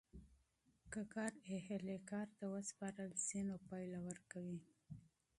[0.91, 4.59] که کار اهل کار ته وسپارل سي نو نتیجه ورکوي.